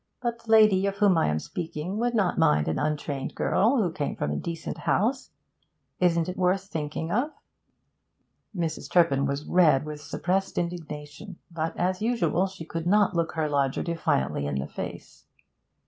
[0.19, 3.91] But the lady of whom I am speaking would not mind an untrained girl, who
[3.91, 5.29] came from a decent house.
[5.99, 7.29] Isn't it worth thinking of?'
[8.57, 8.89] Mrs.
[8.91, 13.83] Turpin was red with suppressed indignation, but as usual she could not look her lodger
[13.83, 15.27] defiantly in the face.